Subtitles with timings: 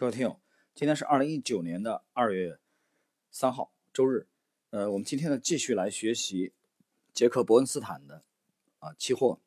[0.00, 0.40] 各位听友，
[0.74, 2.58] 今天是二零一九年的二月
[3.30, 4.26] 三号，周日。
[4.70, 6.54] 呃，我们今天呢继续来学习
[7.12, 8.22] 杰克伯恩斯坦的
[8.78, 9.38] 啊期货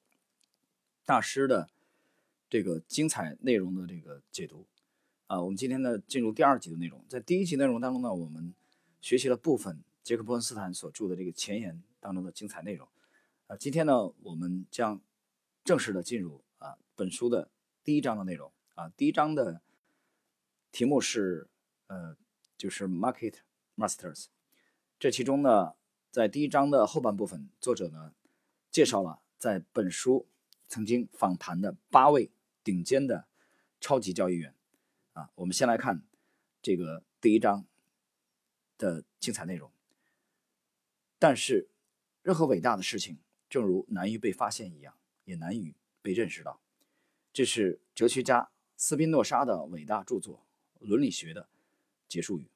[1.05, 1.71] 大师的
[2.51, 4.67] 这个精彩内容的这个解读。
[5.25, 7.03] 啊，我们今天呢进入第二集的内容。
[7.09, 8.53] 在第一集内容当中呢，我们
[9.01, 12.87] 学习了部分杰克伯恩斯坦所著的这个前言当中的精彩内容。
[13.47, 15.01] 啊，今天呢我们将
[15.63, 17.49] 正式的进入啊本书的
[17.83, 18.51] 第一章的内容。
[18.75, 19.59] 啊，第一章的。
[20.73, 21.47] 题目是，
[21.85, 22.17] 呃，
[22.57, 23.35] 就是 Market
[23.77, 24.25] Masters。
[24.97, 25.75] 这其中呢，
[26.09, 28.15] 在第一章的后半部分，作者呢
[28.71, 30.27] 介绍了在本书
[30.67, 32.31] 曾经访谈的八位
[32.63, 33.27] 顶尖的
[33.79, 34.55] 超级交易员。
[35.13, 36.01] 啊，我们先来看
[36.59, 37.67] 这个第一章
[38.79, 39.71] 的精彩内容。
[41.19, 41.69] 但是，
[42.23, 46.59] 任何伟大的事情，正如难于被发现一样，也难于被认识到。
[47.31, 50.43] 这是哲学家斯宾诺莎的伟大著作。
[50.83, 51.47] 伦理学的
[52.07, 52.47] 结束语，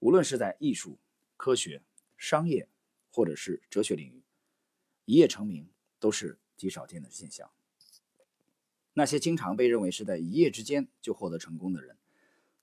[0.00, 0.98] 无论是在艺术、
[1.36, 1.82] 科学、
[2.16, 2.68] 商业，
[3.10, 4.22] 或者是哲学领域，
[5.04, 7.50] 一夜成名都是极少见的现象。
[8.94, 11.96] 那些经常被认为是在一夜之间就获得成功的人，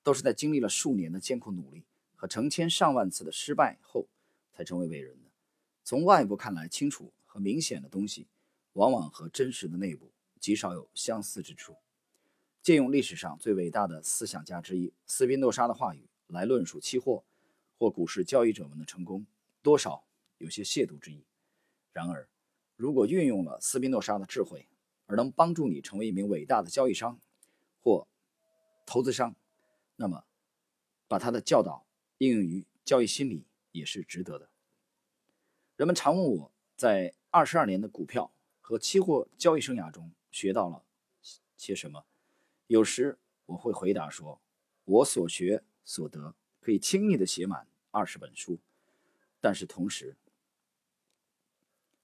[0.04, 1.84] 都是在经历了数年的艰苦努力
[2.16, 4.08] 和成千上万次的失败后
[4.52, 5.30] 才成为伟人的。
[5.84, 8.28] 从外部看来清楚和明显的东西，
[8.74, 11.78] 往往和真实的内部极少有相似之处。
[12.66, 17.24] 借用历史上最伟大的思想家之一斯宾诺莎的话语来论述期货
[17.78, 19.28] 或股市交易者们的成功，
[19.62, 20.04] 多少
[20.40, 21.24] 有些亵渎之意。
[21.94, 22.28] 然而，
[22.76, 24.68] 如果运用了斯宾诺莎的智慧，
[25.06, 27.20] 而能帮助你成为一名伟大的交易商
[27.84, 28.08] 或
[28.84, 29.36] 投资商，
[29.98, 30.24] 那么
[31.08, 31.86] 把他的教导
[32.18, 34.50] 应用于交易心理也是值得的。
[35.76, 40.84] 人们常问我在二十二年的股票和期货交易生涯中学到了
[41.56, 42.06] 些什么。
[42.68, 44.42] 有时我会回答说
[44.86, 48.60] ：“我所学所得可以轻易的写满二十本书。”
[49.40, 50.18] 但是同时，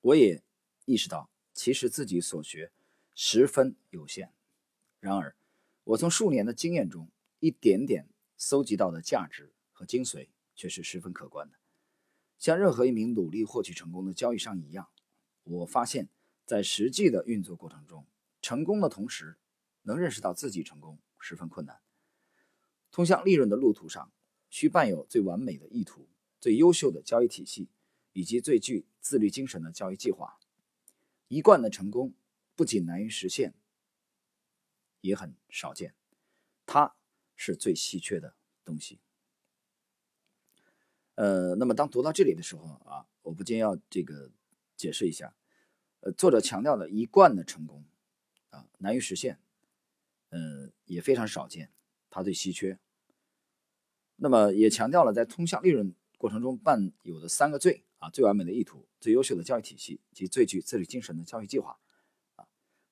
[0.02, 0.44] 我也
[0.86, 2.72] 意识到，其实自己所学
[3.16, 4.32] 十分有限。
[5.00, 5.36] 然而，
[5.84, 8.08] 我从数年的经验中一点点
[8.38, 11.58] 搜集到的价值和精髓却是十分可观的。
[12.38, 14.88] 像任何一名努力获取成功的交易商一样，
[15.44, 16.08] 我发现，
[16.46, 18.06] 在实际的运作过程中，
[18.44, 19.38] 成功的同时。
[19.84, 21.82] 能认识到自己成功十分困难。
[22.92, 24.12] 通向利润的路途上，
[24.50, 26.10] 需伴有最完美的意图、
[26.40, 27.70] 最优秀的交易体系
[28.12, 30.38] 以及最具自律精神的交易计划。
[31.30, 32.14] 一贯的成功
[32.56, 33.54] 不仅难于实现，
[35.00, 35.96] 也很少见，
[36.66, 36.96] 它
[37.36, 39.00] 是最稀缺的东西。
[41.16, 44.32] 呃，那么当读到这里的时候啊，我不禁要这个
[44.76, 45.34] 解释一下，
[46.02, 47.86] 呃，作者强调的一贯的成功
[48.50, 49.40] 啊，难于实现。
[50.32, 51.72] 嗯，也非常少见，
[52.10, 52.80] 它最稀缺。
[54.16, 61.80] 那么也强调了在通向利润过程中伴有的三个最啊：最完美的意图、最优秀的教育体系及最具自律精神的教育计划。
[62.36, 62.48] 啊，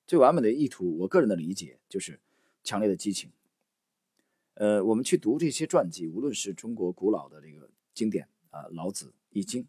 [0.06, 2.20] 最完美的意图，我个人的理解就是
[2.62, 3.32] 强烈的激情。
[4.54, 9.62] 呃，我们去读这些传记，无论是中国古老的这个经典啊，《老子》《易经》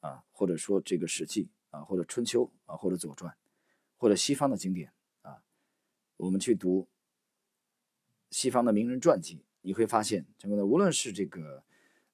[0.00, 1.44] 啊，或者说这个《史记》
[1.76, 3.32] 啊，或者《春秋》啊，或者《左传》，
[3.98, 4.92] 或者西方的经典
[5.22, 5.44] 啊，
[6.16, 6.88] 我们去读。
[8.34, 11.62] 西方的名人传记，你会发现，整个的无论是这个，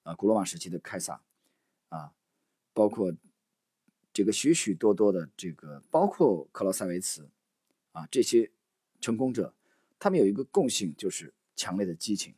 [0.02, 1.22] 呃，古罗马时期的凯撒，
[1.88, 2.12] 啊，
[2.74, 3.10] 包括
[4.12, 7.30] 这个许许多多的这个，包括克劳塞维茨，
[7.92, 8.50] 啊，这些
[9.00, 9.54] 成功者，
[9.98, 12.34] 他们有一个共性，就是强烈的激情。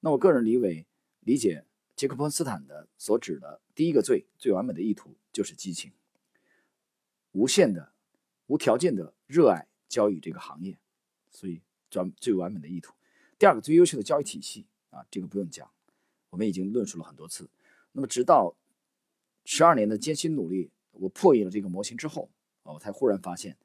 [0.00, 0.86] 那我个人理为
[1.20, 1.64] 理解
[1.96, 5.90] 杰克·伯恩斯坦的所指的第一个最最完美的意图，就是激情，
[7.32, 7.94] 无限的、
[8.48, 10.78] 无条件的热爱交易这个行业，
[11.30, 12.92] 所以专最完美的意图。
[13.38, 15.70] 第二个最优秀的交易体系啊，这个不用讲，
[16.30, 17.50] 我们已经论述了很多次。
[17.92, 18.56] 那么，直到
[19.44, 22.30] 十二年的艰辛努力，我破译了这个模型之后
[22.62, 23.58] 啊，我才忽然发现，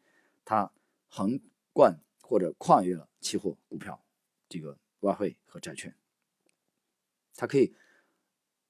[0.44, 0.70] 它
[1.08, 1.40] 横
[1.72, 4.04] 贯或者跨越了期货、股票、
[4.50, 5.96] 这个外汇和债券，
[7.36, 7.74] 它可以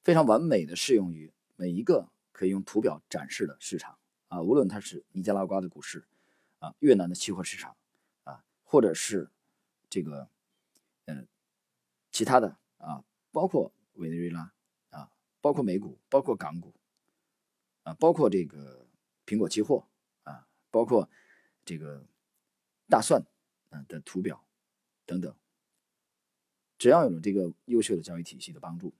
[0.03, 6.05] 非常完美的适用于每一个可以用图表展示的市场啊，无论它是尼加拉瓜的股市
[6.59, 7.75] 啊、越南的期货市场
[8.23, 9.31] 啊，或者是
[9.89, 10.29] 这个。
[12.11, 14.53] 其他的啊，包括委内瑞拉
[14.89, 16.73] 啊，包括美股，包括港股
[17.83, 18.87] 啊，包括这个
[19.25, 19.87] 苹果期货
[20.23, 21.09] 啊，包括
[21.63, 22.05] 这个
[22.87, 23.25] 大蒜
[23.69, 24.45] 啊的图表
[25.05, 25.33] 等等，
[26.77, 28.93] 只要有了这个优秀的交易体系的帮助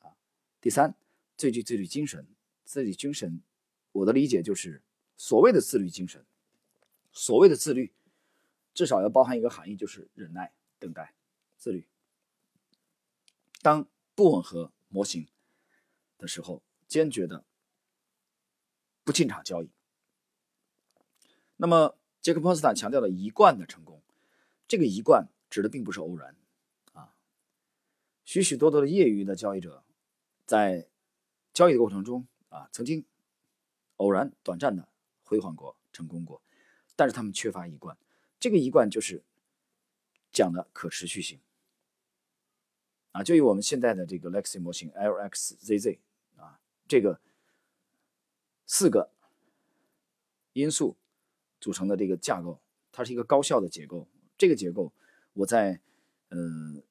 [0.00, 0.16] 啊，
[0.60, 0.94] 第三，
[1.36, 2.26] 最具自律精神，
[2.64, 3.40] 自律精神，
[3.92, 4.82] 我的理解就是
[5.16, 6.26] 所谓的自律精神，
[7.12, 7.92] 所谓的自律，
[8.74, 11.14] 至少要包含一个含义，就是忍耐、等待。
[11.56, 11.86] 自律
[13.62, 15.28] 当不吻合模型
[16.18, 17.44] 的时候，坚决的
[19.04, 19.70] 不进场交易。
[21.56, 24.02] 那么，杰克·波斯坦强调了一贯的成功，
[24.66, 26.34] 这个一贯指的并不是偶然
[26.92, 27.14] 啊。
[28.24, 29.84] 许许多多的业余的交易者
[30.46, 30.88] 在
[31.52, 33.04] 交易的过程中啊，曾经
[33.96, 34.88] 偶然短暂的
[35.22, 36.42] 辉煌过、成功过，
[36.96, 37.96] 但是他们缺乏一贯。
[38.38, 39.22] 这个一贯就是
[40.32, 41.38] 讲的可持续性
[43.12, 43.22] 啊。
[43.22, 45.98] 就以我们现在的这个 Lexi 模型 LXZZ
[46.36, 47.20] 啊，这个
[48.66, 49.10] 四个
[50.52, 50.96] 因素。
[51.62, 52.58] 组成的这个架构，
[52.90, 54.08] 它是一个高效的结构。
[54.38, 54.94] 这个结构，
[55.34, 55.78] 我在
[56.30, 56.76] 嗯《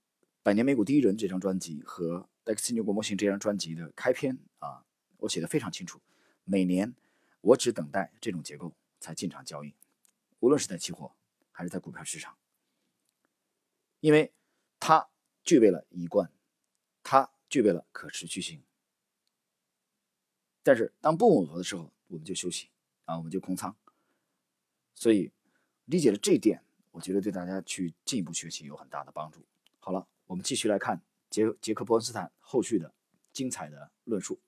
[0.44, 4.86] 百年美股第一人》这张专辑和《Lexi 牛股模型》这张专辑的开篇啊，
[5.18, 6.00] 我写的非常清楚。
[6.44, 6.94] 每年
[7.42, 9.74] 我只等待这种结构才进场交易，
[10.40, 11.14] 无论是在期货
[11.52, 12.38] 还是在股票市场，
[14.02, 14.32] 因为
[14.80, 15.10] 它
[15.50, 16.32] 具备了一贯，
[17.02, 18.62] 它具备了可持续性。
[20.62, 22.70] 但是当不吻合的时候，我们就休息
[23.06, 23.76] 啊，我们就空仓。
[24.94, 25.32] 所以，
[25.86, 29.44] 理解了这一点，我觉得对大家去进一步学习有很大的帮助。
[29.80, 31.02] 好了，我们继续来看
[31.32, 32.94] 杰杰克·伯恩斯坦后续的
[33.34, 34.40] 精彩的论述。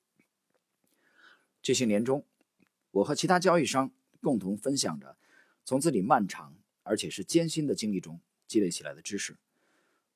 [1.64, 2.24] 这些年中，
[2.92, 5.18] 我和其他交易商共同分享着
[5.66, 9.36] 从自己漫长而且是艰辛的经历中积累起来的知识。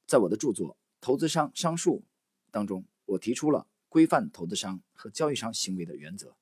[0.06, 0.72] 在我的著作
[1.02, 2.00] 《投资商商数》
[2.52, 6.36] 当中，我提出了规范投资商和交易商行为的原则，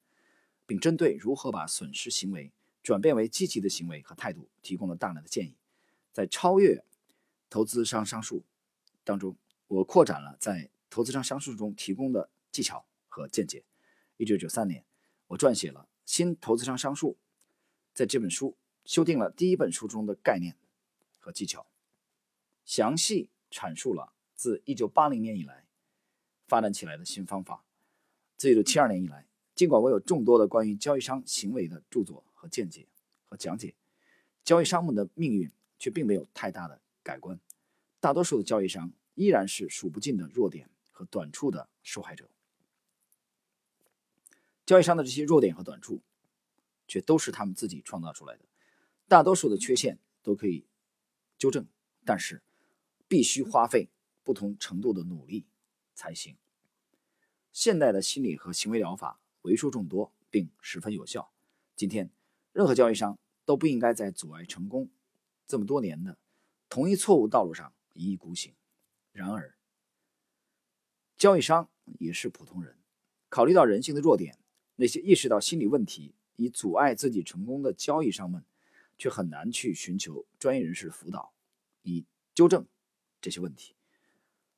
[0.65, 2.51] 并针对如何把损失行为。
[2.83, 5.56] 转变为积极的行为和态度，提供了大量的建议。
[6.12, 6.83] 在超越
[7.50, 8.44] 投资商商数
[9.06, 9.38] 当中，
[9.69, 13.63] 我扩展了在投资商商数中提供的技巧和见解。
[14.18, 14.83] 一九九三年，
[15.27, 17.12] 我撰写了《新投资商商数》，
[17.94, 20.57] 在这本书修订了第一本书中的概念
[21.19, 21.66] 和技巧，
[22.66, 25.66] 详细阐述了自一九八零年以来
[26.48, 27.64] 发展起来的新方法。
[28.36, 32.26] 自一九七二年以来，尽管我有众多的关于交易商行为的著作。
[32.44, 32.86] 和见解
[33.24, 33.74] 和讲解，
[34.44, 37.40] 交易商们的命运却并没有太大的改观。
[38.02, 42.30] 大多数的交易商依然是数不尽的弱点和短处的受害者。
[44.66, 46.02] 交易商的这些弱点和短处，
[46.86, 48.44] 却都是他们自己创造出来的。
[49.08, 50.66] 大多数的缺陷都可以
[51.38, 51.66] 纠正，
[52.04, 52.42] 但是
[53.13, 53.92] 必须花费
[54.24, 55.45] 不同程度的努力
[55.94, 56.36] 才行。
[57.51, 61.31] 现代的心理和行为疗法为数众多，并十分有效。
[61.75, 62.10] 今天。
[62.54, 64.89] 任何交易商都不应该在阻碍成功
[65.48, 66.18] 这么多年的
[66.69, 68.54] 同一错误道路上一意孤行。
[69.12, 69.56] 然而，
[71.16, 71.69] 交易商
[72.00, 72.77] 也是普通人，
[73.30, 74.39] 考虑到人性的弱点，
[74.75, 78.44] 那些意识到心理问题以阻碍自己成功的交易商们，
[78.98, 81.33] 却很难去寻求专业人士辅导，
[81.83, 82.06] 以
[82.36, 82.68] 纠正
[83.24, 83.74] 这些问题。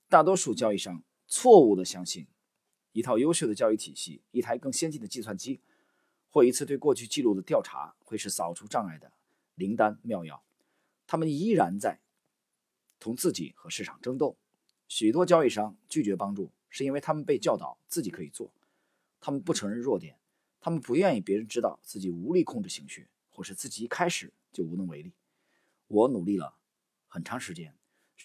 [0.10, 2.28] 大多数交易商错误地相信，
[2.94, 5.62] 一套优秀的交易体系，一台更先进的计算机。
[6.32, 9.14] 或一次对过去记录的调查会是扫除障碍的
[9.54, 10.44] 灵丹妙药，
[11.08, 12.02] 他们依然在
[13.00, 14.38] 同自己和市场争斗。
[14.90, 18.52] 许多交易商拒绝帮助，是因为他们被教导自己可以做，
[19.22, 20.20] 他们不承认弱点，
[20.60, 25.14] 他们不愿意别人知道自己无力控制情绪，或是自己一开始就无能为力。
[25.88, 26.58] 我努力了
[27.08, 27.74] 很长时间，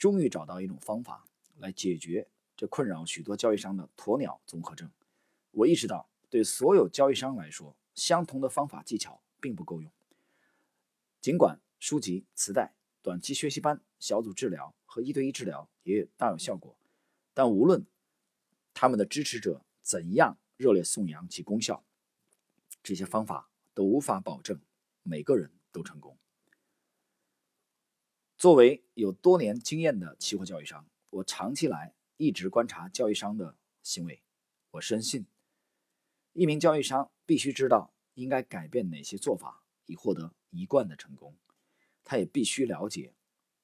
[0.01, 2.27] 终于找到一种方法来解决
[2.57, 4.91] 这困扰许多交易商的鸵鸟综合症。
[5.51, 9.93] 我意识到，对所有交易商来说，相同的方法技巧并不够用。
[11.21, 16.75] 尽管书籍、磁带、短期学习班、小组治疗和一对一治疗也大有效果，
[17.35, 17.85] 但无论
[18.73, 21.85] 他们的支持者怎样热烈颂扬其功效，
[22.83, 24.59] 这些方法都无法保证
[25.03, 26.17] 每个人都成功。
[28.41, 34.23] 作为有多年经验的期货交易商，我长期来一直观察交易商的行为。
[34.71, 35.27] 我深信。
[36.33, 41.37] 一名交易商必须知道应该改变哪些做法以获得一贯的成功，
[42.03, 43.13] 他也必须了解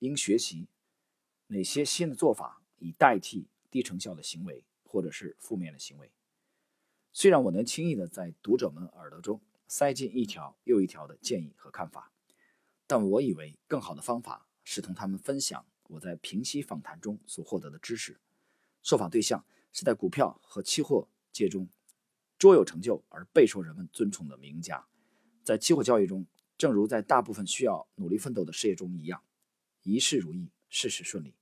[0.00, 0.68] 应学习
[1.46, 6.12] 哪些新的做法以代替低成效的行为或者是负面的行为。
[7.14, 12.12] 虽然我能轻易的在读者们耳朵中塞进一条又一条的建议和看法，
[12.86, 18.18] 但我以为更好的方法是同他们分享我在平息访谈中所获得的知识。
[18.82, 21.66] 受访对象是在股票和期货界中。
[22.38, 24.86] 卓有成就而备受人们尊崇的名家，
[25.42, 26.26] 在期货交易中，
[26.58, 29.24] 正如在大部分需要努力奋斗的事业中一样，
[29.84, 31.34] 一事如意，事事顺利。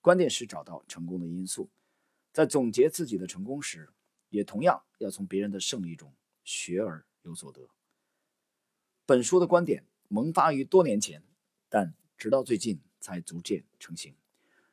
[0.00, 1.68] 关键是找到成功的因素，
[2.32, 3.88] 在总结自己的成功时，
[4.28, 6.14] 也同样要从别人的胜利中
[6.44, 7.68] 学而有所得。
[9.04, 11.24] 本书的观点萌发于多年前，
[11.68, 14.14] 但直到最近才逐渐成型。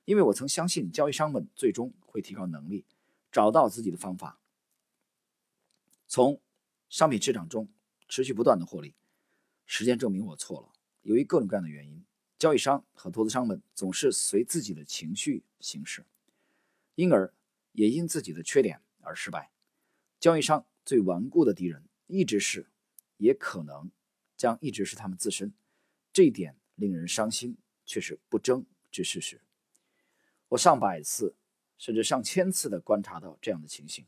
[0.05, 2.85] 因为我曾相信交易商们最终会提高能力，
[3.31, 4.39] 找到自己的方法，
[6.07, 6.41] 从
[6.89, 7.69] 商品市场中
[8.07, 8.95] 持续不断的获利。
[9.65, 10.73] 时间证明我错了。
[11.03, 12.03] 由于各种各样的原因，
[12.37, 16.05] 交易商和投资商们总是随自己的情绪行事，
[16.95, 17.33] 因而
[17.71, 19.51] 也因自己的缺点而失败。
[20.19, 22.67] 交易商最顽固的敌人一直是，
[23.17, 23.89] 也可能
[24.35, 25.53] 将一直是他们自身。
[26.11, 29.41] 这一点令人伤心，却是不争之事实。
[30.49, 31.35] 我上百次
[31.77, 34.05] 甚至上千次的观察到这样的情形，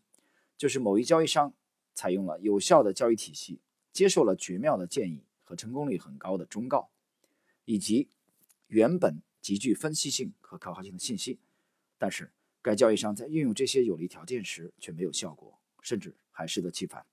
[0.58, 1.54] 就是某一交易商
[1.94, 3.60] 采用了有效的交易体系，
[3.92, 6.90] 接受了绝妙的建议和成功率很高的忠告，
[7.66, 8.10] 以及
[8.68, 11.40] 原本极具分析性和可靠性的信息，
[11.98, 12.32] 但是
[12.62, 17.06] 该交易商在运用这些有利条件时却没有效果，甚至还适得其反。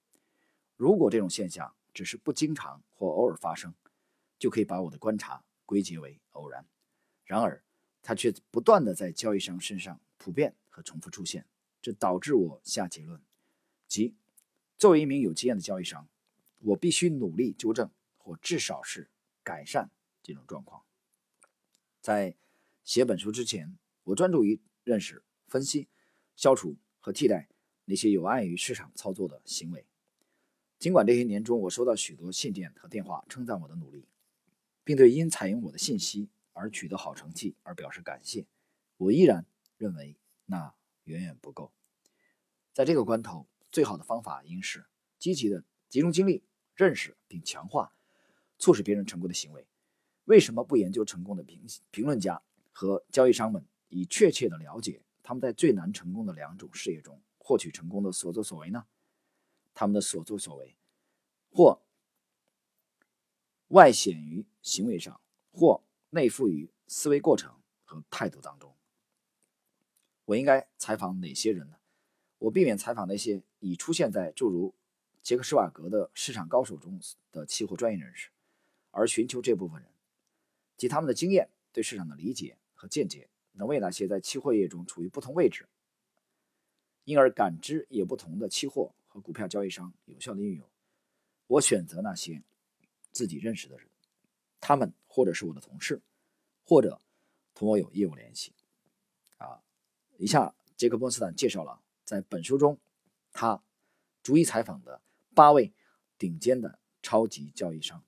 [0.77, 3.73] 如果这种现象只是不经常或偶尔发生，
[4.43, 6.67] 就可以把我的观察归结为偶然。
[7.25, 7.63] 然而，
[8.03, 11.47] 它却不断的在交易商身上普遍和重复出现，
[11.81, 13.23] 这导致我下结论，
[13.87, 14.17] 即
[14.77, 16.09] 作为一名有经验的交易商，
[16.59, 19.09] 我必须努力纠正或至少是
[19.45, 19.93] 改善
[20.25, 20.83] 这种状况。
[22.01, 22.35] 在
[22.83, 25.87] 写本书之前，我专注于认识、分析、
[26.35, 27.49] 消除和替代
[27.85, 29.87] 那些有碍于市场操作的行为。
[30.81, 34.05] 尽管这些年中我收到许多信件和电话称赞我的努力，
[34.85, 36.29] 并对因采用我的信息。
[36.55, 38.47] 而取得好成绩而表示感谢，
[38.99, 39.47] 我依然
[39.79, 40.75] 认为那
[41.05, 41.73] 远远不够。
[42.75, 44.85] 在这个关头，最好的方法应是
[45.19, 47.97] 积极的集中精力认识并强化
[48.59, 49.67] 促使别人成功的行为。
[50.25, 58.85] 为什么不研究成功的评评论家和交易商们，以确切的了解他们在最难成功的两种事业中获取成功的所作所为呢？
[59.73, 60.77] 他们的所作所为，
[61.51, 61.81] 或
[63.69, 65.21] 外显于行为上，
[65.53, 65.83] 或。
[66.15, 67.51] 内附于思维过程
[67.87, 68.77] 和态度当中。
[70.27, 71.77] 我应该采访哪些人呢？
[72.37, 74.75] 我避免采访那些已出现在诸如
[75.23, 77.01] 杰克·施瓦格的市场高手中
[77.31, 78.29] 的期货专业人士，
[78.91, 79.91] 而寻求这部分人
[80.77, 85.67] 及他们的经验、对市场的理解和见解，能为那些在期货业中处于不同位置，
[87.05, 90.69] 因而感知也不同的期货和股票交易商有效的运用。
[91.47, 92.43] 我选择那些
[93.13, 93.89] 自己认识的人。
[94.63, 96.01] 他们或者是我的同事，
[96.65, 97.01] 或者
[97.53, 98.55] 同我有业务联系。
[99.37, 99.61] 啊，
[100.17, 102.79] 以下杰克·波斯坦介绍了在本书中
[103.33, 103.63] 他
[104.23, 105.03] 逐一采访的
[105.35, 105.75] 八位
[106.17, 108.05] 顶尖的超级交易商。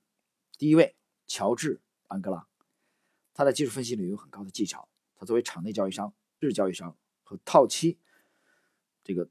[0.57, 0.95] 第一位，
[1.27, 1.75] 乔治·
[2.07, 2.47] 安格拉，
[3.33, 4.87] 他在技术分析里有很高的技巧。
[5.17, 7.97] 他作为场内交易商、日交易商和套期
[9.03, 9.29] 这个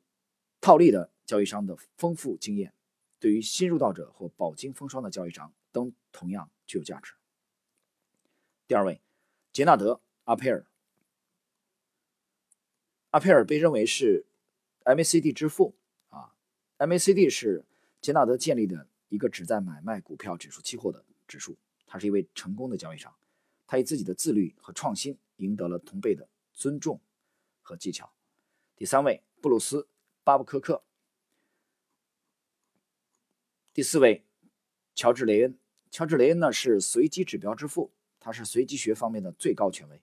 [0.60, 2.74] 套利的交易商的丰富经验，
[3.18, 6.50] 对于新入道者或饱经风霜的交易商都同样。
[6.66, 7.14] 具有价值。
[8.66, 9.00] 第二位，
[9.52, 9.94] 杰纳德·
[10.24, 10.66] 阿佩尔。
[13.10, 14.26] 阿佩尔被认为是
[14.84, 15.76] MACD 之父
[16.08, 16.34] 啊
[16.78, 17.64] ，MACD 是
[18.00, 21.56] 杰纳德建立的一个旨在买卖股票指数期货的指数。
[21.86, 23.14] 他是一位成功的交易商，
[23.66, 27.00] 他以自己的自律和创新赢得了同辈的尊重
[27.62, 28.12] 和技巧。
[28.74, 29.82] 第三位，布鲁斯·
[30.24, 30.82] 巴布科克。
[33.72, 34.24] 第四位，
[34.94, 35.56] 乔治·雷恩。
[35.94, 40.02] 乔治·雷恩呢是随机指标之父，他是随机学方面的最高权威，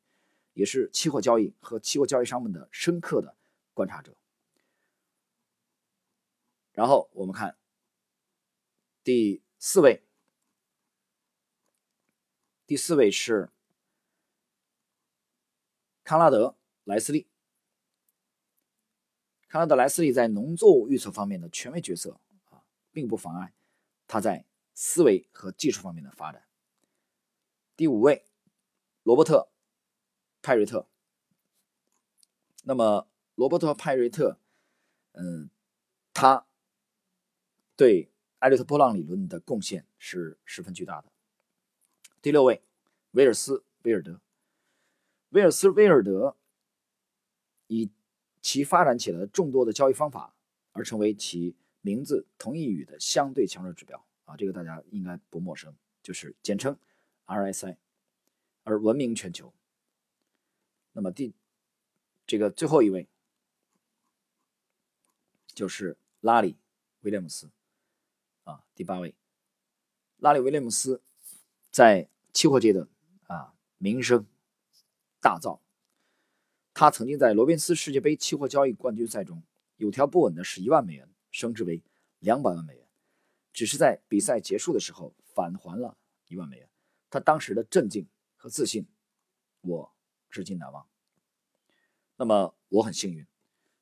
[0.53, 3.35] 也是期货交易和期货交易商们的深刻的
[3.73, 4.15] 观察者。
[6.71, 7.57] 然后我们看
[9.03, 10.01] 第四位，
[12.65, 13.49] 第四位是
[16.05, 16.47] 康拉德·
[16.85, 17.27] 莱斯利。
[19.49, 22.17] 康拉德·莱斯利在农作物预测方面的权威角色
[22.49, 23.53] 啊，并不妨碍
[24.07, 24.45] 他在。
[24.83, 26.43] 思维和技术方面的发展。
[27.77, 28.25] 第五位，
[29.03, 29.37] 罗伯特·
[30.41, 30.89] 派瑞特。
[32.63, 34.39] 那么，罗伯特·派瑞特，
[35.11, 35.51] 嗯，
[36.15, 36.47] 他
[37.75, 41.11] 对艾略特波浪理论的贡献是十分巨大的。
[42.19, 42.63] 第六位，
[43.11, 44.19] 威尔斯·威尔德。
[45.29, 46.35] 威尔斯·威尔德
[47.67, 47.91] 以
[48.41, 50.35] 其发展起来的众多的交易方法
[50.71, 54.03] 而成为其名字同义语的相对强弱指标。
[54.31, 56.77] 啊，这个大家应该不陌生，就是简称
[57.25, 57.75] RSI，
[58.63, 59.53] 而闻名全球。
[60.93, 61.33] 那么第
[62.25, 63.09] 这个最后一位
[65.47, 66.53] 就是拉里·
[67.01, 67.51] 威廉姆斯，
[68.45, 69.13] 啊，第八位，
[70.17, 71.01] 拉里·威廉姆斯
[71.69, 72.87] 在期货界的
[73.27, 74.25] 啊名声
[75.19, 75.59] 大噪。
[76.73, 79.43] 他曾经在罗宾斯世界杯期货交易冠军赛中
[79.75, 81.83] 有条不紊的十一万美元升值为
[82.19, 82.80] 两百万美元。
[83.53, 86.69] 只是在比赛结束的时候返还了一万美元，
[87.09, 88.87] 他当时的镇静和自信，
[89.61, 89.95] 我
[90.29, 90.87] 至今难忘。
[92.17, 93.25] 那么我很幸运，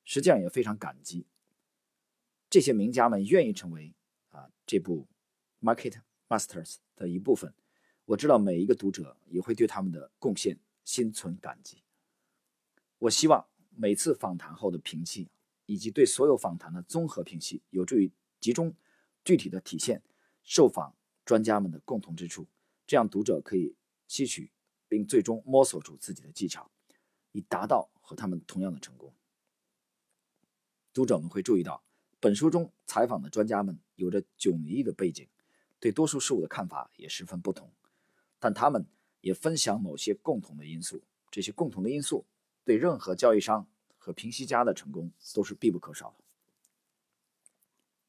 [0.04, 1.26] 实际上也非常感激
[2.48, 3.94] 这些名家们愿意成为
[4.30, 5.06] 啊这部
[5.64, 7.54] 《Market Masters》的一部分。
[8.06, 11.84] 我知道每一个读者也会对他们的贡献心存感激。
[12.98, 13.46] 我希望
[13.76, 15.30] 每次访谈后的评析，
[15.66, 18.10] 以及对所有访谈的综合评析，有助于
[18.40, 18.74] 集中
[19.24, 20.02] 具体的体现
[20.42, 22.46] 受访专家们的共同之处，
[22.86, 23.76] 这样读者可以
[24.08, 24.50] 吸取
[24.88, 26.70] 并最终摸索出自己的技巧，
[27.32, 29.14] 以达到和他们同样的成功。
[30.92, 31.84] 读者们会注意到，
[32.18, 35.28] 本书中采访的专家们有着迥异的背景，
[35.78, 37.70] 对多数事物的看法也十分不同。
[38.40, 38.86] 但他们
[39.20, 42.26] 也分享某些共同的因素，这些共同的因素
[42.64, 46.24] 对任何交易商和评析家的成功都是必不可少的。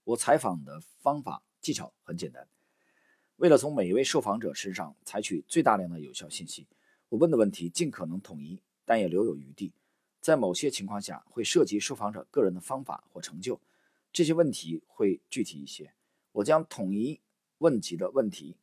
[0.03, 2.47] 我采访的方法技巧很简单，
[3.35, 6.67] 为了从每一位受访者身上采取最大量的有效信息，
[7.09, 9.73] 我问的问题尽可能统一，但也留有余地。
[10.19, 13.59] 在某些情况下会涉及受访者个人的方法或成就，
[14.13, 15.93] 这些问题会具体一些。
[16.31, 17.19] 我将统一
[17.57, 18.57] 问及的问题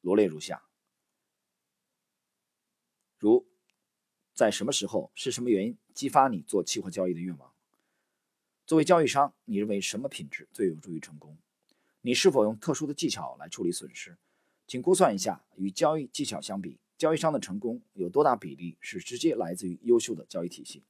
[0.00, 0.64] 罗列如下。
[3.18, 3.46] 如，
[4.34, 7.53] 在什么时候是什么原因激发你做期货交易的愿望？
[8.66, 11.36] 作为交易商，你认为什么品质最有助于成功？
[12.00, 14.16] 你是否用特殊的技巧来处理损失？
[14.66, 20.82] 请估算一下，与交易技巧相比，交易商的成功有多大比例是直接来自于优秀的交易体系？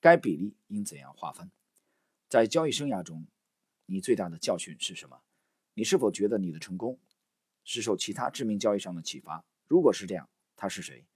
[0.00, 1.50] 该比例应怎样划分？
[2.28, 3.26] 在交易生涯中，
[3.86, 5.22] 你最大的教训是什么？
[5.72, 6.98] 你是否觉得你的成功
[7.64, 9.46] 是受其他知名交易商的启发？
[9.66, 11.06] 如果是这样，他是谁？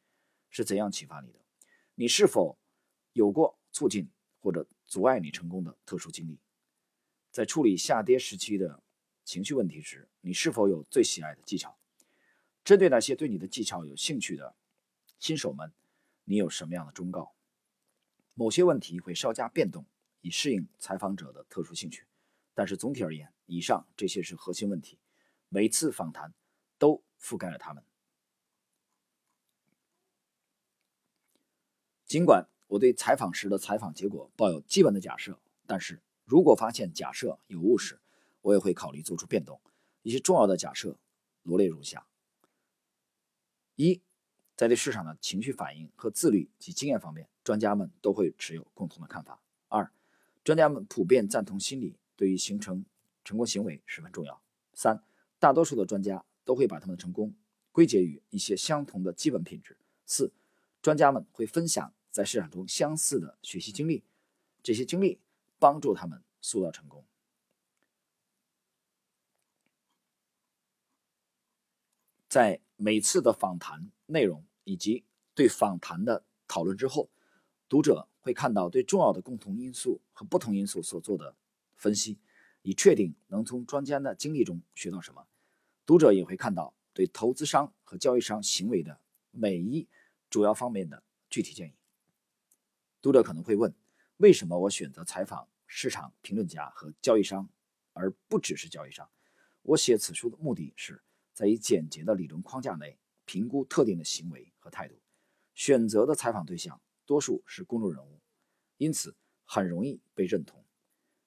[0.48, 1.40] 是怎样启发你的？
[1.96, 2.58] 你是否
[3.12, 4.08] 有过促进
[4.40, 6.38] 或者阻碍你成功的特殊经历？
[7.30, 8.82] 在处理下跌时期的
[9.24, 11.78] 情绪问题时，你是否有最喜爱的技巧？
[12.64, 14.56] 针对那些对你的技巧有兴趣的
[15.18, 15.72] 新手们，
[16.24, 17.34] 你有什么样的忠告？
[18.34, 19.86] 某些问题会稍加变动，
[20.20, 22.06] 以适应采访者的特殊兴趣，
[22.54, 24.98] 但是总体而言，以上这些是核心问题。
[25.48, 26.34] 每次访谈
[26.78, 27.82] 都覆盖了它们。
[32.04, 37.98] 尽管我对采访时的采访结果抱有基本的假设，但是如果发现假设有误时，
[38.42, 39.60] 我也会考虑做出变动。
[40.02, 40.96] 一些重要的假设
[41.42, 42.06] 罗列如下：
[43.74, 44.00] 一，
[44.54, 49.40] 在对市场的情绪反应和自律及经验方面，专家们都会持有共同的看法。
[49.68, 49.90] 二，
[50.44, 52.84] 专家们普遍赞同心理对于形成
[53.24, 54.40] 成功行为十分重要。
[54.74, 55.02] 三，
[55.38, 57.34] 大多数的专家都会把他们的成功
[57.72, 59.76] 归结于一些相同的基本品质。
[60.04, 60.32] 四，
[60.82, 61.92] 专家们会分享。
[62.10, 64.02] 在市场中相似的学习经历，
[64.62, 65.20] 这些经历
[65.58, 67.04] 帮助他们塑造成功。
[72.28, 77.08] 在每次的访谈内容以及对访谈的讨论之后，
[77.68, 81.34] 读者会看到对重要的共同因素和不同因素所做的
[81.76, 82.18] 分析，
[82.60, 85.26] 以确定能从专家的经历中学到什么。
[85.86, 89.88] 读者也会看到对投资商和交易商行为的每一
[90.28, 91.77] 主要方面的具体建议。
[93.00, 93.72] 读者可能会问：
[94.16, 97.48] 为什么我选择采访市场评论家和交易商，
[97.92, 99.08] 而不只是交易商？
[99.62, 104.98] 我写此书的目的是在以简洁的理论框架内评估特定的行为和态度。
[105.54, 108.20] 选择的采访对象多数是公众人物，
[108.78, 110.64] 因此很容易被认同。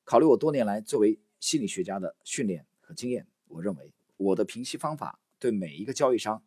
[0.04, 6.44] 考虑我多年来作为心理学家的训练和经验，我认为我的评析方法对每一个交易商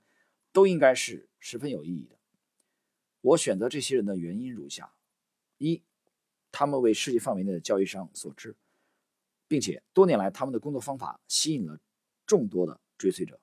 [0.53, 2.19] 都应该是十分有意义的。
[3.21, 4.94] 我选择这些人的原因如下。
[5.73, 5.83] 一，
[6.53, 8.55] 他们为世界范围内的交易商所知，
[9.49, 11.79] 并且多年来他们的工作方法吸引了
[12.27, 13.39] 众多的追随者。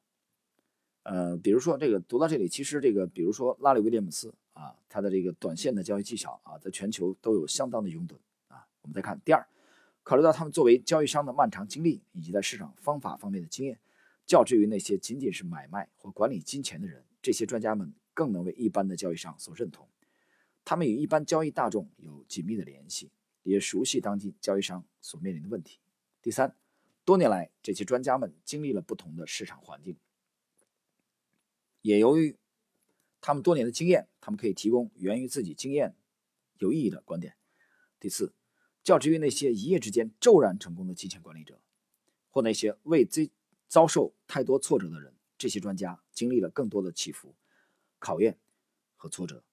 [1.03, 8.15] 呃，比如说这个读到这里，其实这个比如说拉里·威廉姆斯啊，他的这个短线的交易技巧啊，在全球都有相当的拥趸
[8.47, 8.67] 啊。
[8.81, 9.47] 我们再看第二，
[10.03, 13.79] 考虑到他们作为交易商的漫长经历以及在市场方法方面的经验，
[14.27, 19.87] 较之于那些仅仅是买卖或管理金钱的人，这些专家们更能为一般的交易商所认同。
[20.63, 23.11] 他们与一般交易大众有紧密的联系，
[23.43, 25.79] 也熟悉当今交易商所面临的问题。
[26.21, 26.55] 第三，
[27.03, 29.97] 多年来，这些专家们经历了不同的市场环境，
[31.81, 32.37] 也由于
[33.19, 35.95] 他们多年的经验，他们可以提供源于自己经验
[36.57, 37.35] 有意义的观点。
[37.99, 38.33] 第四，
[38.83, 41.59] 较之于那些一夜之间骤然成功的金钱管理者，
[42.29, 43.21] 或那些未遭
[43.67, 47.35] 遭受太多挫折的人，这些专家经历了更多的起伏、
[47.97, 48.37] 考验
[48.95, 49.43] 和挫折。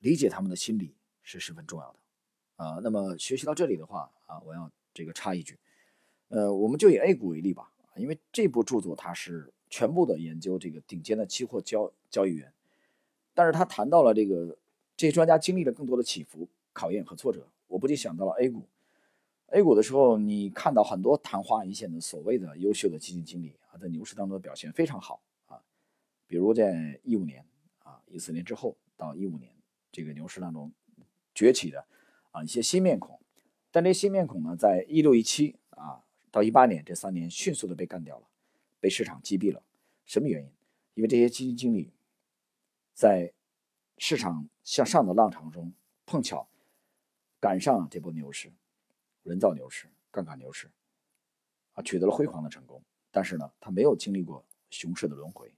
[0.00, 1.98] 理解他们的心理是十分重要的，
[2.64, 5.58] 啊，那么学习到这里的话，啊，我要这个插一句，
[6.28, 12.52] 呃，我们就以 A 股为例吧，因为这部著作它是全部的研究这个顶尖的期货交交易员，
[13.34, 14.56] 但是他谈到了这个
[14.96, 18.66] 这些专家经历了更多的起伏，考验和挫折，我不禁想到了 A 股。
[19.48, 25.62] A 股的时候，你看到很多昙花一现的所谓的优秀的基金经理啊，在牛市当中的表现非常好啊。
[26.26, 27.44] 比如在一五年
[27.84, 29.52] 啊，一四年之后到一五年
[29.96, 30.70] 这个牛市当中
[31.34, 31.86] 崛起的
[32.30, 33.18] 啊一些新面孔，
[33.70, 38.26] 但这新面孔呢，在一六一七啊到一八年这三年迅速的被干掉了，
[38.78, 39.62] 被市场击毙了。
[40.04, 40.50] 什么原因？
[40.92, 41.94] 因为这些基金经理
[42.92, 43.32] 在
[43.96, 45.72] 市场向上的浪潮中
[46.04, 46.46] 碰巧
[47.40, 48.52] 赶上了这波牛市。
[49.22, 50.70] 人造牛市、杠杆牛市，
[51.72, 52.82] 啊，取得了辉煌的成功。
[53.10, 55.54] 但是呢，他没有经历过熊市的轮回。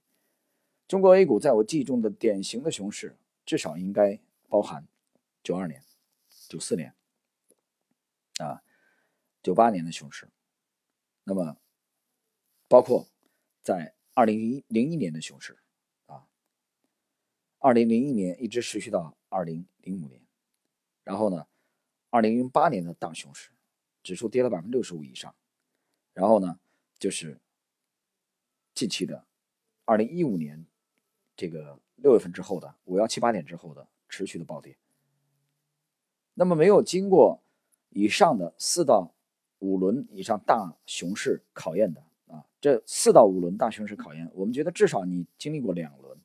[0.87, 4.85] 中国 A 股在我记忆中的典型的熊市，至少应该包含
[5.41, 5.81] 九二年、
[6.49, 6.93] 九四年，
[8.39, 8.61] 啊，
[9.41, 10.29] 九八年的熊市。
[11.23, 11.57] 那么，
[12.67, 13.07] 包括
[13.61, 15.57] 在二零零零一年的熊市，
[16.07, 16.27] 啊，
[17.59, 20.21] 二零零一年一直持续到二零零五年，
[21.03, 21.47] 然后呢，
[22.09, 23.51] 二零零八年的大熊市。
[24.01, 25.35] 指数跌了百分之六十五以上，
[26.13, 26.57] 然后呢，
[26.97, 27.37] 就是
[28.73, 29.27] 近期的
[29.83, 30.65] 二零一五年
[31.35, 34.75] 这个六月份之后的五幺七八点之后的持续的暴跌。
[36.33, 37.39] 那么没有经过
[37.89, 39.13] 以上的四到
[39.59, 46.17] 五轮以上大熊市考验的啊，这四到五轮大熊市考验，我们觉得至少你经历过两轮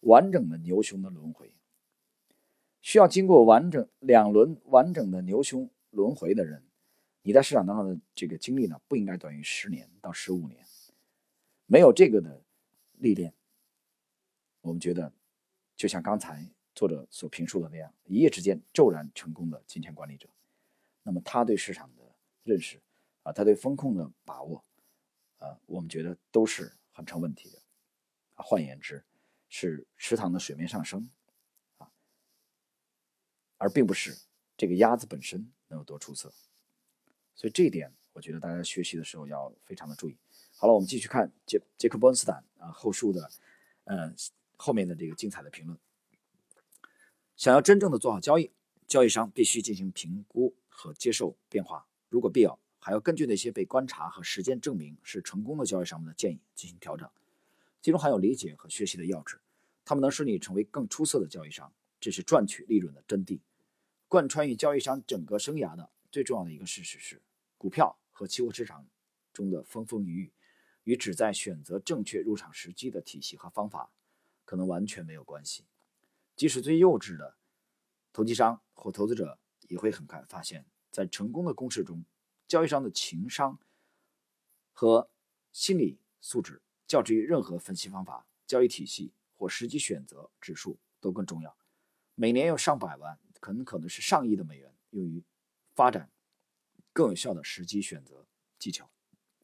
[0.00, 1.52] 完整的牛熊的轮回，
[2.80, 6.62] 需要经过完整两轮完整的牛熊轮回的人。
[7.22, 10.64] 你在市场当中的这个经历呢，不应该短于十年到十五年。
[11.66, 12.42] 没有这个的
[12.98, 13.32] 历练，
[14.60, 15.12] 我们觉得
[15.76, 20.28] 就像刚才作者所评述的那样，一夜之间骤然成功的金钱管理者，
[21.02, 22.80] 那么他对市场的认识
[23.22, 24.64] 啊，他对风控的把握
[25.38, 27.58] 啊，我们觉得都是很成问题的。
[28.34, 29.04] 啊，换言之，
[29.48, 31.10] 是池塘的水面上升
[31.76, 31.92] 啊，
[33.58, 34.16] 而并不是
[34.56, 36.32] 这个鸭子本身能有多出色。
[37.34, 40.16] 所以这一点，我觉得大家学习的时候要非常的注意。
[40.56, 43.30] 好了，我们继续看杰杰克·波恩斯坦啊后述的，
[43.84, 44.14] 呃
[44.56, 45.78] 后面的这个精彩的评论。
[47.42, 48.52] 想要真正的做好交易，
[48.86, 57.10] 交易商必须进行评估和接受变化，如果必要，还要根据那些被观察和实践证明是成功的交易商们的建议进行调整，
[57.80, 59.40] 其中含有理解和学习的要旨，
[59.84, 63.40] 他们能使你成为更出色的交易商，这是赚取利润的真谛。
[64.06, 65.90] 贯穿于交易商整个生涯的。
[66.12, 67.20] 最重要的一个事实是，
[67.58, 68.86] 股票和期货市场
[69.32, 70.32] 中的风风雨雨，
[70.84, 73.90] 与旨在选择正确入场时机的体系和方法，
[74.44, 75.64] 可能完全没有关系。
[76.42, 77.36] 即使最幼稚的
[78.12, 82.04] 投机商或投资者，也会很快发现，在成功的公式中，
[82.48, 83.60] 交易商的情商
[84.72, 85.08] 和
[85.52, 91.56] 心理素质，较之于任何分析方法、交易体系或实际选择指数都更重要。
[92.16, 95.22] 每年有上百万，很可能是上亿的美元用于。
[95.76, 96.10] 发展
[96.92, 98.26] 更有效的时机选择
[98.58, 98.90] 技巧，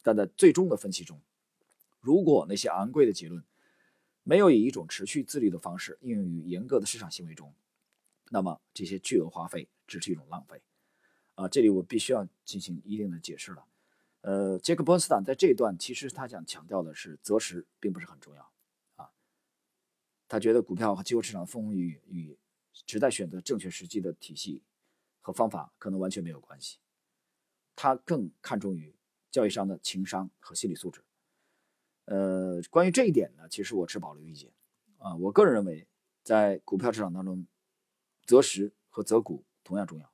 [0.03, 1.23] 但在最终的分析中，
[2.01, 3.45] 如果那些昂贵的结论
[4.29, 7.55] 没有以一种持续自律的方式应用于严格的市场行为中，
[8.29, 10.61] 那么这些巨额花费只是一种浪费。
[11.35, 13.65] 啊，这里我必须要进行一定的解释了。
[14.21, 18.53] 呃，杰克·波恩斯坦在这一段其实他想强调的是择时并不是很重要
[18.97, 19.09] 啊，
[20.29, 22.39] 他觉得股票和期货市场风风雨雨
[22.85, 24.63] 只在选择正确时机的体系。
[25.21, 26.79] 和方法可能完全没有关系，
[27.77, 28.95] 他更看重于
[29.31, 31.03] 交易商的情商和心理素质。
[32.11, 34.51] 呃，关于这一点呢，其实我持保留意见。
[34.97, 35.87] 啊，我个人认为，
[36.23, 37.47] 在股票市场当中，
[38.25, 40.11] 择时和择股同样重要。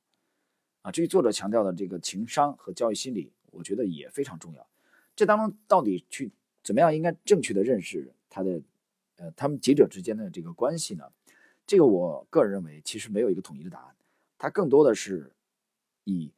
[0.81, 4.67] 啊，至于作者强调的这个情商和交易心理，我觉得也非常重要。
[5.15, 8.61] 这当中到底去怎么样应该正确的认识它的，
[9.15, 11.09] 呃，他们几者之间的这个关系呢？
[11.65, 13.95] 这个我个人认为，其实没有一个统一的答案。
[14.37, 15.33] 它更多的是
[16.03, 16.33] 以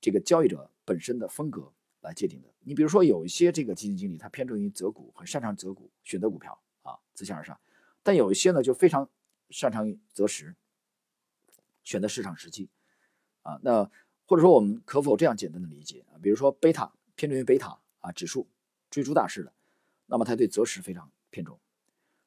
[0.00, 2.48] 这个交易者本身的风格来界定的。
[2.60, 7.56] 你比如说，有一些这个基金经理，他偏重于择股，很擅长择股，选择股票啊，自下而上；
[8.02, 9.08] 但有一些呢，就非常
[9.50, 10.54] 擅长于择时，
[11.82, 12.68] 选择市场时机
[13.42, 13.58] 啊。
[13.62, 13.90] 那
[14.26, 16.18] 或者说，我们可否这样简单的理解啊？
[16.22, 18.46] 比如说，贝塔偏重于贝塔啊指数，
[18.90, 19.52] 追逐大势的，
[20.06, 21.56] 那么他对择时非常偏重；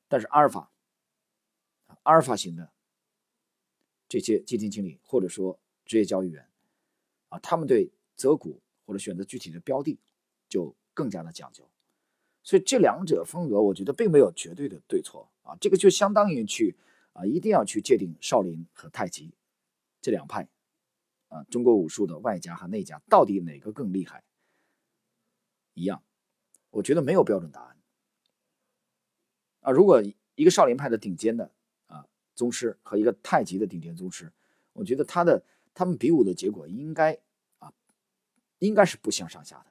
[0.08, 0.72] 但是阿尔法，
[2.04, 2.72] 阿尔法型的。
[4.10, 6.46] 这些基金经理或者说职业交易员，
[7.30, 10.00] 啊，他们对择股或者选择具体的标的
[10.48, 11.70] 就更加的讲究，
[12.44, 15.56] 所以这两者风格，我觉得并没有绝对的对错啊。
[15.60, 16.76] 这个就相当于去
[17.14, 19.34] 啊，一定要去界定少林和太极
[20.02, 20.48] 这两派
[21.30, 24.24] 啊，中国武术的外家和内家到底哪个更厉害？
[25.74, 26.04] 一样，
[26.70, 27.78] 我觉得没有标准答案
[29.62, 29.72] 啊。
[29.72, 30.04] 如果
[30.36, 31.52] 一个少林派的顶尖的
[31.88, 32.08] 啊。
[32.34, 34.32] 宗师和一个太极的顶尖宗师，
[34.74, 37.20] 我觉得他的他们比武的结果应该，
[38.62, 39.66] 应该是不相上下的。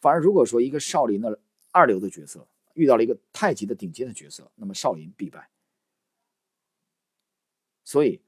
[0.00, 1.40] 反而如果说一个少林的
[1.72, 5.50] 二流的角色遇到了一个太极的顶尖的角色，那么少林必败。
[7.84, 8.20] 所以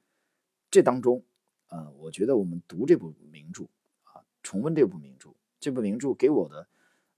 [0.71, 1.25] 这当中，
[1.69, 3.65] 呃，我觉得我们读这部名著
[4.05, 6.69] 啊，重温这部名著，这部名著给我的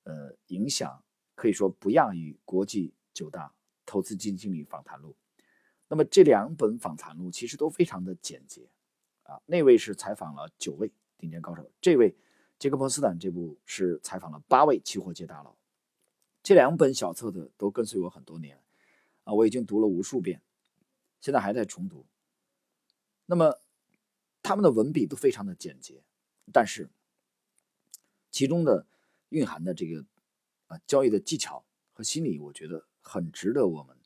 [0.05, 1.03] 呃影响
[1.35, 3.53] 可以说不亚于国际九大
[3.87, 5.16] 投资基金经理访谈录。
[5.88, 8.68] 那么这两本访谈录其实都非常的简洁，
[9.23, 12.14] 啊，那位是采访了九位顶尖高手，这位
[12.61, 15.57] 杰克波斯坦这部是采访了八位期货界大佬。
[16.42, 18.62] 这两本小册子都跟随我很多年，
[19.25, 20.42] 啊，我已经读了无数遍，
[21.20, 22.07] 现在还在重读。
[23.25, 23.59] 那么
[24.42, 26.05] 他们的文笔都非常的简洁，
[26.53, 26.90] 但是
[28.31, 28.87] 其中的
[29.31, 30.05] 蕴含的这个
[30.66, 33.96] 啊交易的技巧和心理，我觉得很值得我们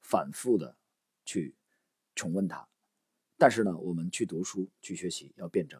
[0.00, 0.76] 反复的。
[1.24, 1.54] 去
[2.14, 2.66] 重温它，
[3.36, 5.78] 但是呢，我们去读书去学习要辩证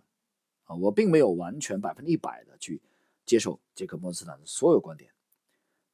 [0.68, 2.80] 啊，我并没有完全百分之一百的去
[3.26, 5.10] 接受杰克·莫斯坦的所有观点，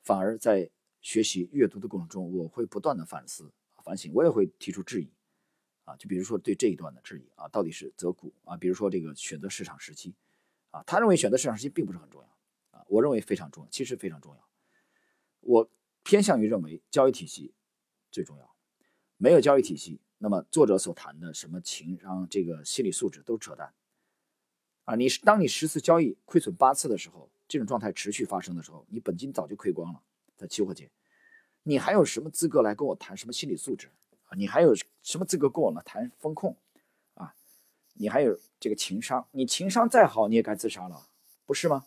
[0.02, 0.68] 反而在
[1.00, 3.50] 学习阅读的过程中，我会不断的反思
[3.82, 5.08] 反省，我也会提出质疑
[5.84, 10.14] 啊，就比如说对这一段的质疑啊，到底是择股啊，比如说这个选择市场时期
[10.70, 14.48] 啊，他认为选择市场时期并不是很重要啊，我认为非常重要，其实非常重要，
[15.40, 15.70] 我
[16.02, 17.54] 偏向于认为交易体系
[18.10, 18.54] 最重要。
[19.16, 23.72] 没有交易体系，那么作者所谈的什么情商、这个心理素质都是扯淡
[24.84, 24.94] 啊！
[24.94, 30.02] 你是当你十次交易亏损八次的时候，这种状态持续发生的时候，你本金早就亏光了。
[30.36, 30.90] 在期货界，
[31.62, 33.90] 你还有什么资格来跟我谈什么心理素质
[34.26, 34.36] 啊？
[34.36, 36.56] 你还有什么资格跟我呢谈风控
[37.14, 37.34] 啊？
[37.94, 39.26] 你还有这个情商？
[39.30, 41.08] 你情商再好，你也该自杀了，
[41.46, 41.86] 不是吗？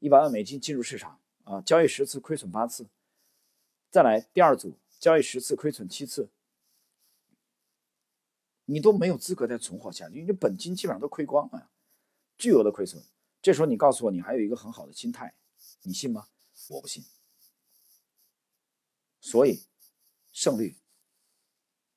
[0.00, 2.86] 一百万美金进入市场啊，交易十次亏损八次，
[3.90, 4.74] 再来第二组。
[5.00, 6.30] 交易十次亏损七次，
[8.64, 11.68] 你都没有资格再存活下去，因为本金基本上都亏光了，
[12.44, 13.02] 巨额的亏损。
[13.40, 15.34] 这时候你告诉我你还有一个很好的心态，
[15.80, 16.28] 你信吗？
[16.68, 17.02] 我不信。
[19.18, 19.62] 所以
[20.30, 20.76] 胜率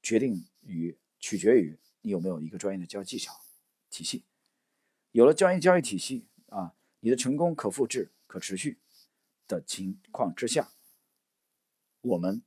[0.01, 3.41] 决定于取决于你有没有一个专业的交易技巧
[3.89, 4.23] 体系。
[5.11, 8.79] 有了专业交易体系啊，你的成功可复制、可持续
[9.49, 10.71] 的情况之下，
[11.99, 12.41] 我们。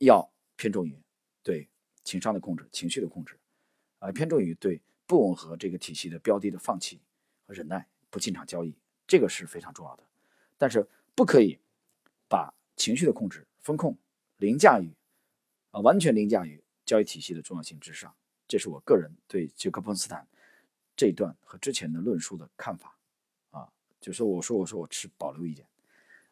[0.00, 1.02] 要偏重于
[1.42, 1.68] 对
[2.04, 3.36] 情商的控制、情绪的控制，
[3.98, 7.00] 啊，偏重于对不吻合这个体系的标的的放弃
[7.54, 10.04] 忍耐，不进场交易，这个是非常重要的。
[10.56, 11.58] 但是不可以
[12.28, 13.96] 把情绪的控制、风控
[14.36, 14.94] 凌驾于
[15.70, 18.14] 啊，完全凌驾于交易体系的重要性之上。
[18.46, 20.26] 这是我个人对杰克·彭斯坦
[20.96, 22.96] 这一段和之前的论述的看法
[23.50, 25.66] 啊，就是我说我说我持保留意见。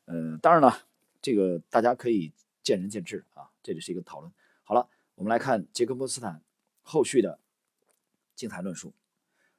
[0.06, 0.86] 呃，当然了，
[1.20, 2.32] 这个大家可以。
[2.66, 4.32] 见仁见智啊，这里是一个讨论。
[4.64, 6.42] 好了，我们来看杰克波斯坦
[6.82, 7.38] 后续的
[8.34, 8.92] 精彩论述。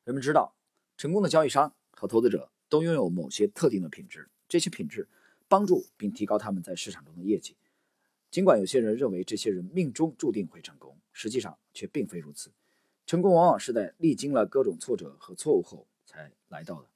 [0.04, 0.54] 人们知道，
[0.98, 5.08] 成功的交易商和投资者都拥有某些特定的品质，这些品质
[5.48, 7.56] 帮助并提高他们在市场中的业绩。
[8.32, 12.52] 尽管有些人认为这些人命中注定会成功，实际上却并非如此。
[13.06, 16.90] 成功往往是在历经了各种挫折和错误后才来到的。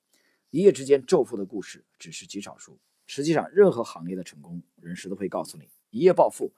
[0.50, 2.80] 一夜之间骤富的故事只是极少数。
[3.06, 5.70] 实际上，任何行业的成功人士都会告诉你。
[5.90, 6.52] 一夜暴富，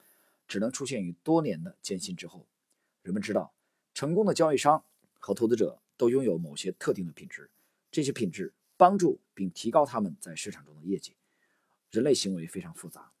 [0.48, 2.46] 只能出现于多年的艰辛之后。
[3.02, 3.52] 人们知道，
[3.92, 4.82] 成功的交易商
[5.20, 7.50] 和投资者都拥有某些特定的品质，
[7.90, 11.16] 这些品质帮助并提高他们在市场中的业绩。
[11.90, 13.12] 人类行为非常复杂，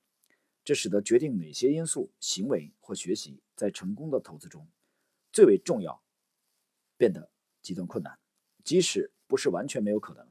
[0.64, 4.66] 这使得决定哪些因素、行为或学习在成功的投资中
[5.32, 6.02] 最为重要，
[6.96, 7.30] 变得
[7.62, 8.18] 极端困难。
[8.64, 10.28] 即使不是完全没有可能，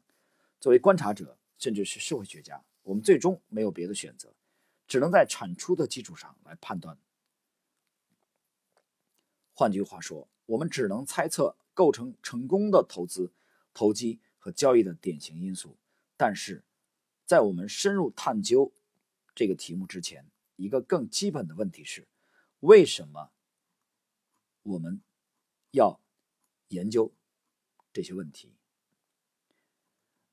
[0.59, 4.33] 作为观察者甚至是社会学家，我们最终没有别的选择。
[4.85, 6.97] 只能在产出的基础上来判断。
[9.53, 13.31] 换句话说，我们只能猜测构成成功的投资、
[13.73, 15.77] 投机和交易的典型因素。
[16.15, 16.63] 但是，
[17.25, 18.71] 在我们深入探究
[19.35, 22.07] 这个题目之前，一个更基本的问题是：
[22.59, 23.31] 为什么
[24.63, 25.01] 我们
[25.71, 25.99] 要
[26.69, 27.11] 研究
[27.91, 28.53] 这些问题？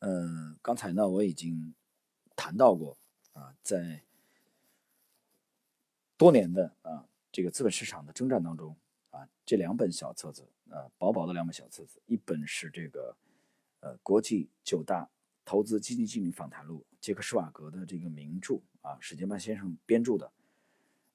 [0.01, 1.75] 嗯，刚才呢我已经
[2.37, 2.97] 谈到过
[3.33, 4.03] 啊，在。
[6.17, 8.77] 多年的啊，这个资本市场的征战当中
[9.09, 13.17] 啊，这两本小册子呃，薄薄的两本小册子，一本是这个
[13.81, 15.11] 呃国际九大
[15.45, 20.33] 投资基金经理访谈录，杰克施瓦格的这个名著啊，史杰曼先生编著的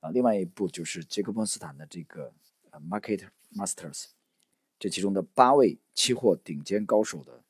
[0.01, 2.33] 啊，另外一部就是杰克波斯坦的这个
[2.69, 4.07] 呃 Market Masters，
[4.77, 7.43] 这其中的八位期货顶尖高手的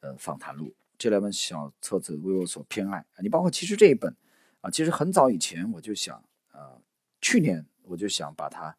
[0.00, 4.16] 呃访谈录，这两本小册子为我所偏爱啊，你包括其实这一本
[4.60, 6.80] 啊，其实很早以前我就想啊。
[7.22, 8.74] 去年我就想把它，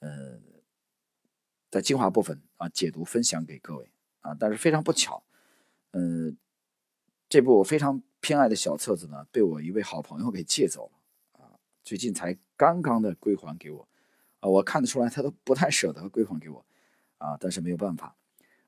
[0.00, 0.38] 呃，
[1.70, 5.22] 在精华部分啊解读分享给各位啊，但是非常不巧，
[5.92, 6.36] 嗯，
[7.28, 13.88] 这部我非常偏爱的小册子呢，被我一位好朋友给借走了啊，最近才刚刚的归还给我
[14.40, 16.64] 啊，我看得出来他都不太舍得归还给我
[17.18, 18.16] 啊，但是没有办法。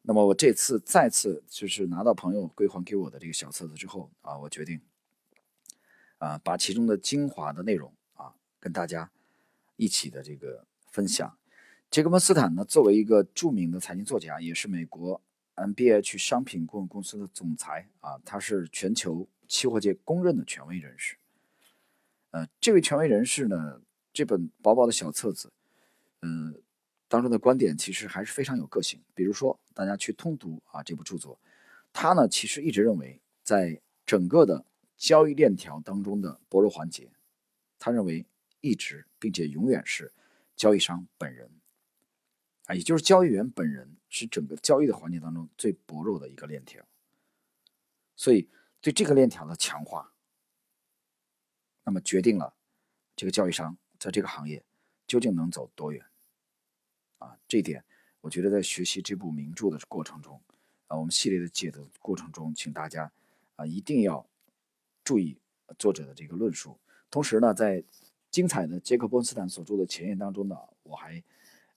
[0.03, 4.81] 那么我这次再次就是拿到朋友归还给我的这个小册子之后啊，我决定
[6.19, 9.11] 啊把其中的精华的内容啊跟大家
[9.77, 11.37] 一起的这个分享。
[11.92, 15.20] 杰克·斯坦呢，作为一个著名的财经作家，也是美国
[15.57, 21.18] MBH 商品顾问公司的总裁啊，他是全球期货界公认的权威人士。
[22.31, 25.52] 呃，这位权威人士呢，这本薄薄的小册子，
[26.22, 26.59] 嗯。
[27.09, 28.98] 当中的观点其实还是非常有个性。
[29.14, 31.38] 比如说，大家去通读啊这部著作，
[31.92, 34.64] 他呢其实一直认为，在整个的
[34.96, 37.11] 交易链条当中的薄弱环节，
[37.78, 38.24] 他认为
[38.62, 40.11] 一直并且永远是
[40.57, 41.50] 交易商本人
[42.75, 46.85] 也就是交易员本人是整个交易的环节当中最薄弱的一个链条。
[48.15, 48.49] 所以，
[48.81, 50.13] 对这个链条的强化，
[51.85, 52.55] 那么决定了
[53.17, 54.65] 这个交易商在这个行业
[55.07, 56.05] 究竟能走多远。
[57.19, 57.85] 啊，这一点
[58.21, 60.41] 我觉得在学习这部名著的过程中，
[60.87, 63.11] 啊，我们系列的解读过程中，请大家
[63.57, 64.25] 啊一定要
[65.03, 65.39] 注意
[65.79, 66.79] 作者的这个论述。
[67.11, 67.83] 同时呢，在
[68.31, 71.23] 精彩的杰克·波恩斯坦所著的前言当中呢，我还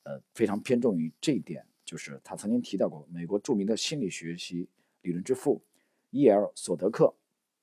[0.06, 4.70] 呃非常偏重于这一点，就是他曾经提到过，美国著名的心理学习
[5.02, 5.62] 理论之父
[6.12, 7.14] 伊尔·索德克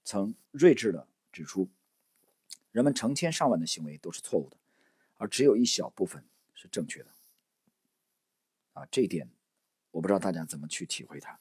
[0.05, 1.69] 曾睿智的指出，
[2.71, 4.57] 人们成千上万的行为都是错误的，
[5.17, 6.25] 而只有一小部分
[6.55, 7.11] 是正确的。
[8.75, 9.31] 啊，这一点
[9.91, 11.39] 我不知道大家怎么去体会它。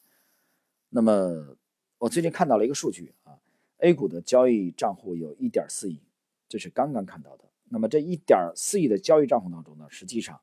[0.90, 1.56] 那么
[1.98, 3.40] 我最近看到了一个数据啊
[3.78, 6.02] ，A 股的交易账户有1.4亿，
[6.48, 7.50] 这是刚刚看到的。
[7.70, 10.40] 那么这1.4亿的交易账户当中呢，实际上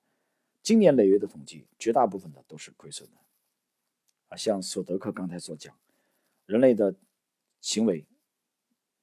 [0.69, 3.17] 今年累月的统计，绝大部分的都是亏损的。
[4.27, 5.75] 啊，像索德克刚才所讲，
[6.45, 6.93] 人类的
[7.59, 8.05] 行为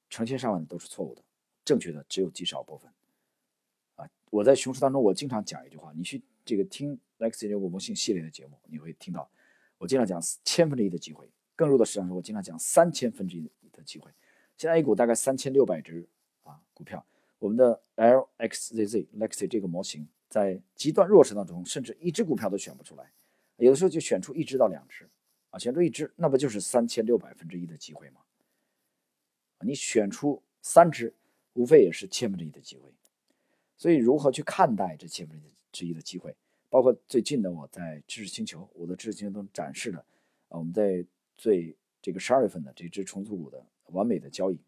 [0.09, 1.21] 成千上万的都是错误的，
[1.65, 2.89] 正确的只有极少部分。
[3.97, 6.97] 啊，我在熊市当中，我经常讲一句话，你去这个听。
[7.17, 9.29] Lexi 这个模型系列的节目，你会听到
[9.77, 14.09] 我经常讲千分之一的机会，更多的实际上是我经常讲三千分之一的机会。
[14.55, 16.07] 现在 A 股大概三千六百只
[16.43, 17.05] 啊股票，
[17.39, 23.11] 我们的 LXZZ Lexi 这个模型在极端弱势当中，甚至一只股票都选不出来，
[23.57, 25.09] 有的时候就选出一只到两只
[25.49, 28.21] 啊，选出一只，那不就是三千六百分之一的机会吗？
[29.61, 31.13] 你选出三只，
[31.53, 32.91] 无非也是千分之一的机会。
[33.77, 36.35] 所以如何去看待这千分之一的机会？
[36.69, 39.97] 包括最近的我在知识星球，我的知识星球中展示的，
[40.49, 44.59] 啊，我们在最这个十二月份的这只重组股的完美的交易，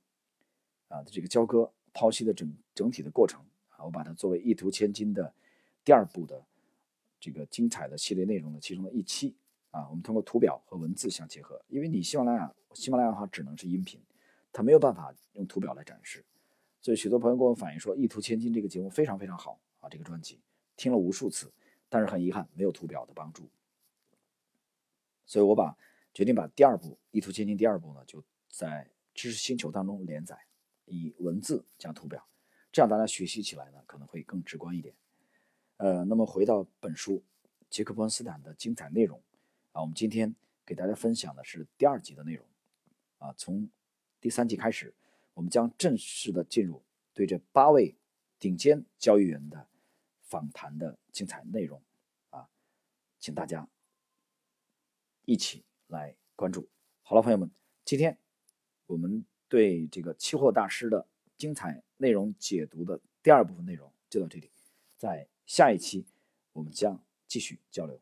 [0.88, 5.34] 啊这个交割抛析的整整体的过程，啊，我把它作为一图千金的
[5.89, 6.45] 第二部的
[7.19, 9.36] 这个精彩的系列内容的其中的一期，
[9.71, 13.99] 啊，我们通过图表和文字相结合，因为你喜马拉雅喜马拉雅的话只能是音频，
[14.54, 16.23] 它没有办法用图表来展示，
[16.80, 20.39] 所以许多朋友跟我反映说，一图千金这个节目非常非常好啊，这个专辑
[20.78, 21.52] 听了无数次。
[21.89, 23.49] 但是很遗憾，没有图表的帮助，
[25.25, 25.75] 所以我把
[26.13, 30.38] 决定把第二部《一图千金》第二部呢，就在知识星球当中连载，
[30.86, 32.23] 以文字加图表，
[32.71, 34.93] 这样大家学习起来呢可能会更直观一点。
[35.80, 37.24] 呃，那么回到本书
[37.70, 39.22] 杰克·伯恩斯坦的精彩内容
[39.72, 42.46] 啊，我们今天给大家分享的是第二集的内容
[43.18, 43.70] 啊，从
[44.20, 44.94] 第三集开始，
[45.34, 47.96] 我们将正式的进入对这八位
[48.38, 49.68] 顶尖交易员的。
[50.22, 51.82] 访谈的精彩内容
[52.30, 52.48] 啊，
[53.20, 53.68] 请大家
[55.26, 56.70] 一起来关注。
[57.02, 57.50] 好了，朋友们，
[57.84, 58.15] 今天
[58.86, 64.52] 我们对这个期货大师的精彩内容解读的第二部分内容就到这里，
[64.98, 66.05] 在下一期
[66.53, 67.99] 我们将继续交流。